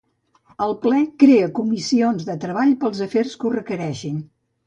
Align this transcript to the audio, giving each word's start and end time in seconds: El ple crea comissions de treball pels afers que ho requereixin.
El 0.67 0.71
ple 0.85 1.01
crea 1.23 1.49
comissions 1.59 2.25
de 2.29 2.37
treball 2.45 2.73
pels 2.85 3.05
afers 3.09 3.37
que 3.43 3.49
ho 3.51 3.55
requereixin. 3.59 4.19